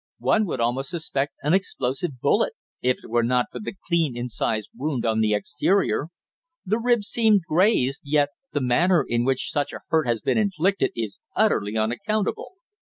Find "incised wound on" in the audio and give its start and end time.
4.17-5.19